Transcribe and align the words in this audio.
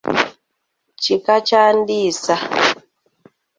Kika 1.01 1.35
kya 1.47 1.63
Ndiisa. 1.77 2.35